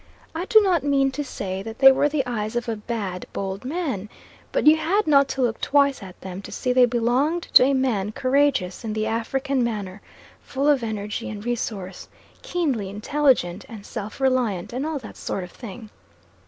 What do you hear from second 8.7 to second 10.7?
in the African manner, full